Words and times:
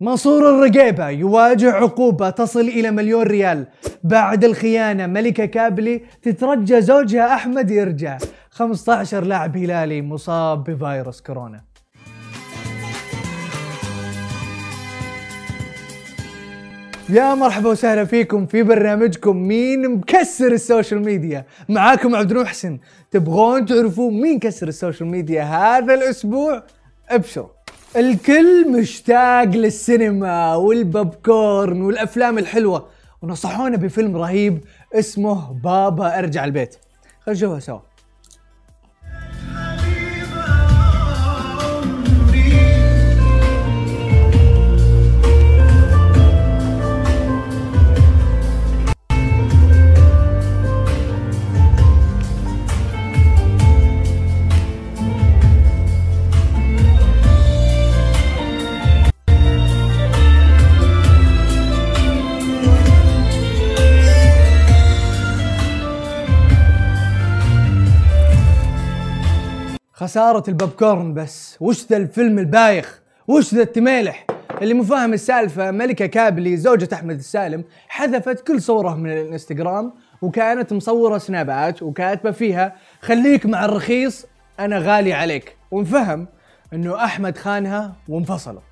منصور 0.00 0.50
الرقيبة 0.50 1.08
يواجه 1.08 1.72
عقوبة 1.72 2.30
تصل 2.30 2.60
إلى 2.60 2.90
مليون 2.90 3.22
ريال. 3.22 3.66
بعد 4.04 4.44
الخيانة 4.44 5.06
ملكة 5.06 5.44
كابلي 5.44 6.02
تترجى 6.22 6.80
زوجها 6.80 7.34
أحمد 7.34 7.70
يرجع. 7.70 8.18
15 8.50 9.24
لاعب 9.24 9.56
هلالي 9.56 10.02
مصاب 10.02 10.64
بفيروس 10.64 11.20
كورونا. 11.20 11.60
يا 17.08 17.34
مرحبا 17.34 17.70
وسهلا 17.70 18.04
فيكم 18.04 18.46
في 18.46 18.62
برنامجكم 18.62 19.36
مين 19.36 19.88
مكسر 19.90 20.52
ال 20.52 20.59
social 20.59 21.04
media. 21.04 21.44
معاكم 21.68 22.16
عبد 22.16 22.30
المحسن 22.32 22.78
تبغون 23.10 23.66
تعرفون 23.66 24.20
مين 24.20 24.38
كسر 24.38 24.68
ال 24.68 24.74
social 24.74 25.08
media 25.08 25.42
هذا 25.42 25.94
الأسبوع؟ 25.94 26.62
ابشروا. 27.08 27.57
الكل 27.96 28.72
مشتاق 28.72 29.44
للسينما 29.44 30.54
والبوب 30.54 31.14
كورن 31.14 31.82
والأفلام 31.82 32.38
الحلوة. 32.38 32.88
ونصحونا 33.22 33.76
بفيلم 33.76 34.16
رهيب 34.16 34.64
اسمه 34.94 35.52
بابا 35.52 36.18
ارجع 36.18 36.44
البيت. 36.44 36.76
خلينا 37.20 37.38
نشوفه 37.38 37.58
سوا. 37.58 37.87
خسارة 69.98 70.44
البوب 70.48 70.70
كورن 70.70 71.14
بس. 71.14 71.56
وش 71.60 71.86
ذا 71.86 71.96
الفيلم 71.96 72.38
البايخ؟ 72.38 73.00
وش 73.28 73.54
ذا 73.54 73.62
التميلح 73.62 74.26
اللي 74.62 74.74
مو 74.74 74.82
فاهم 74.82 75.12
السالفة 75.12 75.70
ملكة 75.70 76.06
كابلي 76.06 76.56
زوجة 76.56 76.88
أحمد 76.92 77.18
السالم 77.18 77.64
حذفت 77.88 78.46
كل 78.46 78.62
صورة 78.62 78.94
من 78.94 79.10
الانستغرام 79.10 79.92
وكانت 80.22 80.72
مصورة 80.72 81.18
سنابات 81.18 81.82
وكاتبة 81.82 82.30
فيها 82.30 82.76
خليك 83.00 83.46
مع 83.46 83.64
الرخيص 83.64 84.26
أنا 84.60 84.78
غالي 84.78 85.12
عليك. 85.12 85.56
ونفهم 85.70 86.26
أنه 86.72 87.04
أحمد 87.04 87.38
خانها 87.38 87.92
وانفصلوا. 88.08 88.62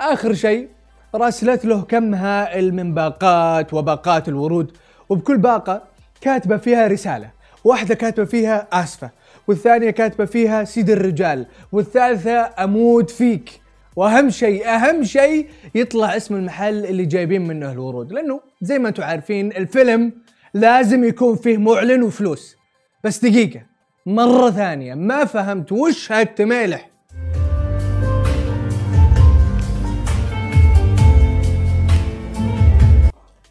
آخر 0.00 0.34
شيء 0.34 0.68
راسلت 1.14 1.64
له 1.64 1.82
كم 1.82 2.14
هائل 2.14 2.74
من 2.74 2.94
باقات 2.94 3.74
وباقات 3.74 4.28
الورود. 4.28 4.76
وبكل 5.08 5.38
باقة 5.38 5.82
كاتبة 6.20 6.56
فيها 6.56 6.86
رسالة. 6.86 7.30
واحدة 7.64 7.94
كاتبة 7.94 8.24
فيها 8.24 8.68
آسفة. 8.72 9.10
والثانية 9.48 9.90
كاتبة 9.90 10.24
فيها 10.24 10.64
سيد 10.64 10.90
الرجال 10.90 11.46
والثالثة 11.72 12.50
أموت 12.64 13.10
فيك. 13.10 13.50
وأهم 13.96 14.30
شيء 14.30 14.68
أهم 14.68 15.04
شيء 15.04 15.48
يطلع 15.74 16.16
اسم 16.16 16.34
المحل 16.34 16.84
اللي 16.86 17.04
جايبين 17.06 17.48
منه 17.48 17.72
الورود. 17.72 18.12
لأنه 18.12 18.40
زي 18.62 18.78
ما 18.78 18.88
أنتم 18.88 19.02
عارفين 19.02 19.52
الفيلم 19.52 20.12
لازم 20.54 21.04
يكون 21.04 21.36
فيه 21.36 21.58
معلن 21.58 22.02
وفلوس. 22.02 22.56
بس 23.04 23.24
دقيقة 23.24 23.62
مرة 24.06 24.50
ثانية 24.50 24.94
ما 24.94 25.24
فهمت 25.24 25.72
وش 25.72 26.12
هالتميلح 26.12 26.90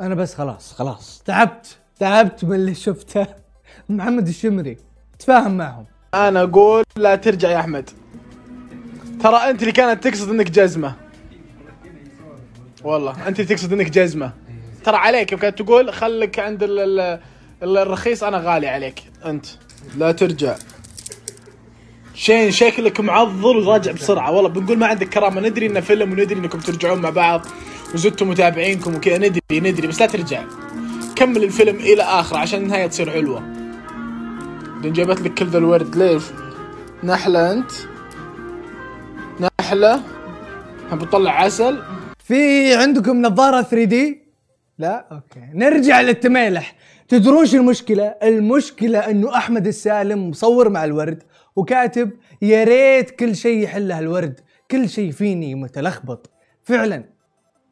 أنا 0.00 0.14
بس 0.14 0.34
خلاص 0.34 0.72
خلاص 0.72 1.22
تعبت 1.26 1.78
تعبت 1.98 2.44
من 2.44 2.54
اللي 2.54 2.74
شفته. 2.74 3.26
محمد 3.88 4.28
الشمري. 4.28 4.76
تفاهم 5.24 5.56
معهم. 5.56 5.84
أنا 6.14 6.42
أقول 6.42 6.84
لا 6.96 7.14
ترجع 7.16 7.50
يا 7.50 7.60
أحمد. 7.60 7.90
ترى 9.22 9.36
أنت 9.36 9.60
اللي 9.60 9.72
كانت 9.72 10.04
تقصد 10.08 10.30
إنك 10.30 10.50
جزمة. 10.50 10.94
والله 12.84 13.28
أنت 13.28 13.40
اللي 13.40 13.54
تقصد 13.54 13.72
إنك 13.72 13.90
جزمة. 13.90 14.32
ترى 14.84 14.96
عليك 14.96 15.34
كانت 15.34 15.58
تقول 15.62 15.92
خلك 15.92 16.38
عند 16.38 16.62
ال 16.62 16.78
ال 16.80 17.20
ال- 17.62 17.78
الرخيص 17.78 18.22
أنا 18.24 18.38
غالي 18.38 18.68
عليك. 18.68 19.02
أنت. 19.24 19.46
لا 19.96 20.12
ترجع. 20.12 20.54
شين 22.14 22.50
شكلك 22.50 23.00
معضل 23.00 23.56
وراجع 23.56 23.92
بسرعة. 23.92 24.30
والله 24.30 24.48
بنقول 24.48 24.78
ما 24.78 24.86
عندك 24.86 25.08
كرامة. 25.08 25.40
ندري 25.40 25.66
إنه 25.66 25.80
فيلم 25.80 26.10
وندري 26.12 26.34
إنكم 26.38 26.58
ترجعون 26.58 26.98
مع 27.00 27.10
بعض 27.10 27.46
وزدتوا 27.94 28.26
متابعينكم 28.26 28.94
وكذا. 28.94 29.18
ندري 29.18 29.40
ندري 29.52 29.86
بس 29.88 30.00
لا 30.00 30.06
ترجع. 30.06 30.42
كمل 31.16 31.44
الفيلم 31.44 31.76
إلى 31.76 32.02
آخره 32.02 32.38
عشان 32.38 32.62
النهاية 32.62 32.86
تصير 32.86 33.10
حلوة. 33.10 33.53
بعدين 34.84 35.04
جابت 35.04 35.20
لك 35.20 35.34
كل 35.34 35.46
ذا 35.46 35.58
الورد 35.58 35.96
ليش؟ 35.96 36.22
نحلة 37.04 37.52
أنت؟ 37.52 37.70
نحلة؟ 39.60 40.02
هم 40.90 40.98
بتطلع 40.98 41.40
عسل؟ 41.40 41.82
في 42.18 42.74
عندكم 42.74 43.22
نظارة 43.22 43.62
3D؟ 43.62 44.22
لا 44.78 45.06
okay 45.12 45.40
نرجع 45.54 46.00
للتميلح 46.00 46.76
تدرون 47.08 47.46
شو 47.46 47.56
المشكلة؟ 47.56 48.04
المشكلة 48.22 48.98
إنه 48.98 49.36
أحمد 49.36 49.66
السالم 49.66 50.30
مصور 50.30 50.68
مع 50.68 50.84
الورد 50.84 51.22
وكاتب 51.56 52.10
يا 52.42 52.64
ريت 52.64 53.10
كل 53.10 53.36
شيء 53.36 53.58
يحله 53.62 53.98
الورد، 53.98 54.40
كل 54.70 54.88
شيء 54.88 55.10
فيني 55.10 55.54
متلخبط، 55.54 56.30
فعلا 56.62 57.04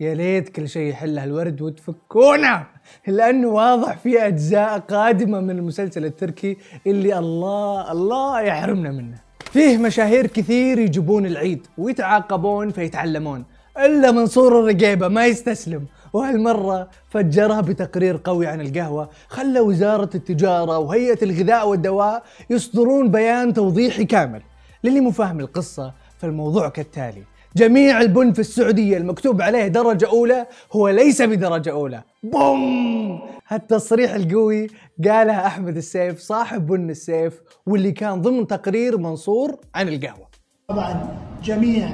يا 0.00 0.12
ريت 0.12 0.48
كل 0.48 0.68
شيء 0.68 0.90
يحله 0.90 1.24
الورد 1.24 1.62
وتفكونا 1.62 2.66
لأنه 3.06 3.48
واضح 3.48 3.98
في 3.98 4.26
أجزاء 4.26 4.78
قادمة 4.78 5.40
من 5.40 5.50
المسلسل 5.50 6.04
التركي 6.04 6.56
اللي 6.86 7.18
الله 7.18 7.92
الله 7.92 8.40
يحرمنا 8.40 8.90
منه. 8.90 9.18
فيه 9.52 9.78
مشاهير 9.78 10.26
كثير 10.26 10.78
يجيبون 10.78 11.26
العيد 11.26 11.66
ويتعاقبون 11.78 12.70
فيتعلمون 12.70 13.44
إلا 13.78 14.10
منصور 14.10 14.60
الرقيبة 14.60 15.08
ما 15.08 15.26
يستسلم 15.26 15.86
وهالمرة 16.12 16.88
فجرها 17.08 17.60
بتقرير 17.60 18.20
قوي 18.24 18.46
عن 18.46 18.60
القهوة 18.60 19.10
خلى 19.28 19.60
وزارة 19.60 20.10
التجارة 20.14 20.78
وهيئة 20.78 21.18
الغذاء 21.24 21.68
والدواء 21.68 22.22
يصدرون 22.50 23.10
بيان 23.10 23.54
توضيحي 23.54 24.04
كامل 24.04 24.42
للي 24.84 25.00
مو 25.00 25.10
فاهم 25.10 25.40
القصة 25.40 25.94
فالموضوع 26.18 26.68
كالتالي 26.68 27.22
جميع 27.56 28.00
البن 28.00 28.32
في 28.32 28.38
السعودية 28.38 28.96
المكتوب 28.96 29.42
عليه 29.42 29.66
درجة 29.66 30.08
أولى 30.08 30.46
هو 30.72 30.88
ليس 30.88 31.22
بدرجة 31.22 31.70
أولى. 31.70 32.02
بوم! 32.22 33.20
هالتصريح 33.48 34.14
القوي 34.14 34.66
قالها 35.04 35.46
أحمد 35.46 35.76
السيف 35.76 36.18
صاحب 36.18 36.66
بن 36.66 36.90
السيف 36.90 37.40
واللي 37.66 37.92
كان 37.92 38.22
ضمن 38.22 38.46
تقرير 38.46 38.98
منصور 38.98 39.56
عن 39.74 39.88
القهوة. 39.88 40.28
طبعا 40.68 41.16
جميع 41.44 41.88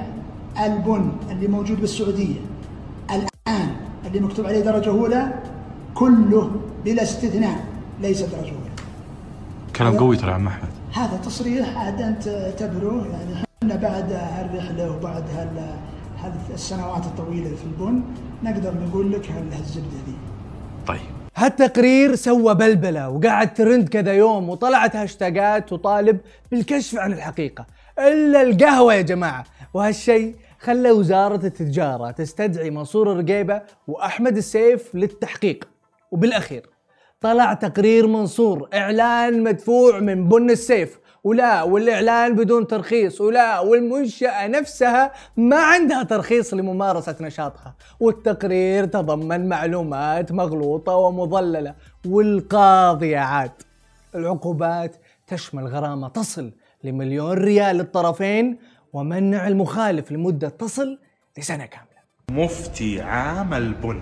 البن 0.64 1.12
اللي 1.30 1.48
موجود 1.48 1.80
بالسعودية 1.80 2.40
الآن 3.10 3.68
اللي 4.06 4.20
مكتوب 4.20 4.46
عليه 4.46 4.60
درجة 4.60 4.90
أولى 4.90 5.42
كله 5.94 6.50
بلا 6.84 7.02
استثناء 7.02 7.64
ليس 8.00 8.22
درجه 8.22 8.50
أولى. 8.50 8.76
كلام 9.76 9.96
قوي 9.98 10.16
ترى 10.16 10.28
يا 10.28 10.34
عم 10.34 10.46
أحمد. 10.46 10.68
هذا 10.92 11.16
تصريح 11.16 11.78
عاد 11.78 12.00
أنت 12.00 12.28
اعتبره 12.28 13.06
يعني 13.12 13.46
إحنا 13.66 13.88
بعد 13.88 14.12
هالرحلة 14.12 14.90
وبعد 14.96 15.24
هال 15.30 15.76
هذه 16.22 16.54
السنوات 16.54 17.04
الطويلة 17.06 17.48
في 17.56 17.64
البن 17.64 18.02
نقدر 18.42 18.74
نقول 18.74 19.12
لك 19.12 19.30
هال- 19.30 19.52
هالزبدة 19.52 19.96
ذي 20.06 20.16
طيب. 20.86 21.00
هالتقرير 21.36 22.14
سوى 22.14 22.54
بلبلة 22.54 23.08
وقعد 23.10 23.54
ترند 23.54 23.88
كذا 23.88 24.12
يوم 24.12 24.48
وطلعت 24.48 24.96
هاشتاجات 24.96 25.68
تطالب 25.68 26.18
بالكشف 26.50 26.98
عن 26.98 27.12
الحقيقة. 27.12 27.66
إلا 27.98 28.42
القهوة 28.42 28.94
يا 28.94 29.02
جماعة. 29.02 29.44
وهالشيء 29.74 30.34
خلى 30.58 30.90
وزارة 30.90 31.46
التجارة 31.46 32.10
تستدعي 32.10 32.70
منصور 32.70 33.12
الرقيبة 33.12 33.62
وأحمد 33.88 34.36
السيف 34.36 34.94
للتحقيق. 34.94 35.68
وبالأخير 36.10 36.66
طلع 37.20 37.52
تقرير 37.54 38.06
منصور 38.06 38.68
إعلان 38.74 39.42
مدفوع 39.42 40.00
من 40.00 40.28
بن 40.28 40.50
السيف. 40.50 40.98
ولا 41.26 41.62
والإعلان 41.62 42.36
بدون 42.36 42.66
ترخيص 42.66 43.20
ولا 43.20 43.60
والمنشأة 43.60 44.46
نفسها 44.46 45.12
ما 45.36 45.56
عندها 45.56 46.02
ترخيص 46.02 46.54
لممارسة 46.54 47.16
نشاطها. 47.20 47.74
والتقرير 48.00 48.84
تضمن 48.84 49.48
معلومات 49.48 50.32
مغلوطة 50.32 50.96
ومضللة 50.96 51.74
والقاضي 52.06 53.16
عاد. 53.16 53.52
العقوبات 54.14 54.96
تشمل 55.26 55.66
غرامة 55.66 56.08
تصل 56.08 56.52
لمليون 56.84 57.32
ريال 57.32 57.76
للطرفين 57.76 58.58
ومنع 58.92 59.48
المخالف 59.48 60.12
لمدة 60.12 60.48
تصل 60.48 60.98
لسنة 61.38 61.66
كاملة. 61.66 62.44
مفتي 62.44 63.02
عام 63.02 63.54
البن. 63.54 64.00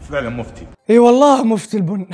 فعلا 0.00 0.28
مفتي. 0.28 0.66
إي 0.90 0.98
والله 0.98 1.44
مفتي 1.44 1.76
البن. 1.76 2.06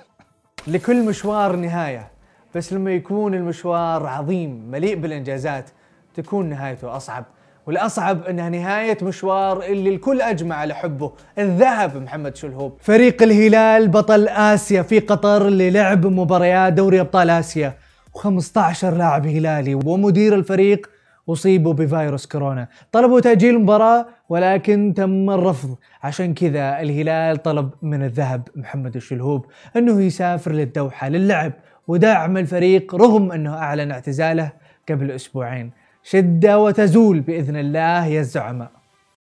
لكل 0.72 1.04
مشوار 1.06 1.56
نهاية. 1.56 2.11
بس 2.54 2.72
لما 2.72 2.92
يكون 2.92 3.34
المشوار 3.34 4.06
عظيم 4.06 4.70
مليء 4.70 4.96
بالإنجازات 4.96 5.70
تكون 6.14 6.48
نهايته 6.48 6.96
أصعب. 6.96 7.24
والأصعب 7.66 8.24
أنها 8.24 8.48
نهاية 8.48 8.98
مشوار 9.02 9.62
اللي 9.62 9.90
الكل 9.90 10.20
أجمع 10.20 10.56
على 10.56 10.74
حبه 10.74 11.12
الذهب 11.38 11.96
محمد 11.96 12.36
شلهوب. 12.36 12.76
فريق 12.80 13.22
الهلال 13.22 13.88
بطل 13.88 14.28
آسيا 14.28 14.82
في 14.82 14.98
قطر 14.98 15.48
للعب 15.48 16.06
مباريات 16.06 16.72
دوري 16.72 17.00
أبطال 17.00 17.30
آسيا. 17.30 17.74
و15 18.16 18.84
لاعب 18.84 19.26
هلالي 19.26 19.74
ومدير 19.74 20.34
الفريق 20.34 20.90
أصيبوا 21.28 21.72
بفيروس 21.72 22.26
كورونا. 22.26 22.68
طلبوا 22.92 23.20
تأجيل 23.20 23.54
المباراة 23.54 24.06
ولكن 24.28 24.94
تم 24.96 25.30
الرفض. 25.30 25.76
عشان 26.02 26.34
كذا 26.34 26.80
الهلال 26.80 27.42
طلب 27.42 27.70
من 27.82 28.02
الذهب 28.04 28.48
محمد 28.56 28.96
الشلهوب 28.96 29.46
أنه 29.76 30.00
يسافر 30.02 30.52
للدوحة 30.52 31.08
للعب. 31.08 31.52
ودعم 31.88 32.36
الفريق 32.36 32.94
رغم 32.94 33.32
أنه 33.32 33.54
أعلن 33.54 33.90
اعتزاله 33.90 34.52
قبل 34.88 35.10
أسبوعين. 35.10 35.70
شدة 36.04 36.58
وتزول 36.58 37.20
بإذن 37.20 37.56
الله 37.56 38.06
يا 38.06 38.20
الزعماء. 38.20 38.70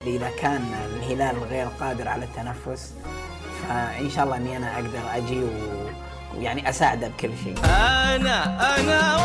إذا 0.07 0.29
كان 0.41 0.61
الهلال 0.95 1.35
غير 1.43 1.67
قادر 1.79 2.07
على 2.07 2.25
التنفس 2.25 2.93
فإن 3.67 4.09
شاء 4.09 4.25
الله 4.25 4.37
إني 4.37 4.57
أنا 4.57 4.75
أقدر 4.75 5.03
أجي 5.15 5.39
و... 5.39 5.47
ويعني 6.37 6.69
أساعده 6.69 7.07
بكل 7.07 7.29
شيء. 7.43 7.55
أنا 7.65 8.43
أنا 8.79 9.18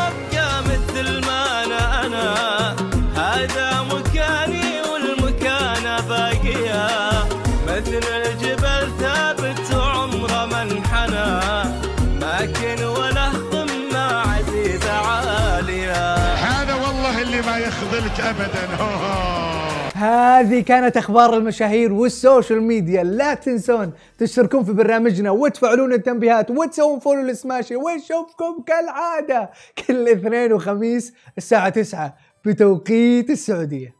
يخذلك 18.18 18.56
ابدا. 18.56 18.84
هذه 19.94 20.60
كانت 20.60 20.96
أخبار 20.96 21.36
المشاهير 21.36 21.92
والسوشيال 21.92 22.62
ميديا 22.62 23.02
لا 23.02 23.34
تنسون 23.34 23.92
تشتركون 24.18 24.64
في 24.64 24.72
برنامجنا 24.72 25.30
وتفعلون 25.30 25.92
التنبيهات 25.92 26.50
وتسوون 26.50 26.98
فولو 26.98 27.22
لسماشي 27.22 27.76
ونشوفكم 27.76 28.62
كالعادة 28.66 29.50
كل 29.86 30.08
اثنين 30.08 30.52
وخميس 30.52 31.12
الساعة 31.38 31.68
9 31.68 32.16
بتوقيت 32.44 33.30
السعودية 33.30 33.94